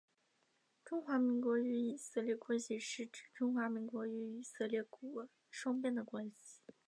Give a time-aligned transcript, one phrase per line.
[0.83, 6.59] 中华民国与以色列关系是指中华民国与以色列国双边的关系。